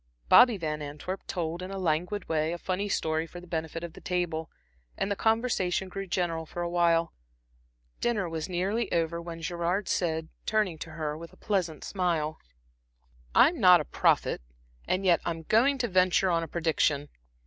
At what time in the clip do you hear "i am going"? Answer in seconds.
15.23-15.77